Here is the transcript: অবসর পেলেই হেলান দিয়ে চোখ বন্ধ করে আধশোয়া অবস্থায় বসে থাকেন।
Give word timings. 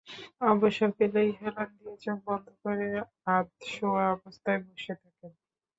অবসর 0.51 0.89
পেলেই 0.97 1.29
হেলান 1.39 1.69
দিয়ে 1.77 1.95
চোখ 2.03 2.17
বন্ধ 2.27 2.45
করে 2.63 2.87
আধশোয়া 3.31 4.05
অবস্থায় 4.15 4.59
বসে 4.65 4.93
থাকেন। 5.01 5.31